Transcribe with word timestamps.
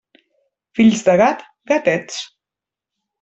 Fills 0.79 1.03
de 1.09 1.15
gat, 1.21 1.43
gatets. 1.73 2.17